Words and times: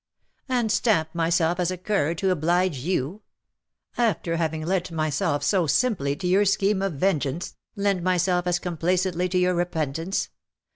'^" 0.39 0.43
And 0.49 0.71
stamp 0.71 1.13
myself 1.13 1.59
as 1.59 1.69
a 1.69 1.77
cur, 1.77 2.15
to 2.15 2.31
oblige 2.31 2.79
you: 2.79 3.21
after 3.99 4.37
having 4.37 4.65
lent 4.65 4.91
myself 4.91 5.43
so 5.43 5.67
simply 5.67 6.15
to 6.15 6.25
your 6.25 6.43
scheme 6.43 6.81
of 6.81 6.93
vengeance, 6.93 7.55
lend 7.75 8.01
myself 8.01 8.47
as 8.47 8.57
complacently 8.57 9.29
to 9.29 9.37
your 9.37 9.53
repentance. 9.53 10.29